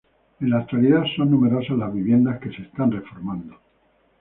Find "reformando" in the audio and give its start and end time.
2.91-3.57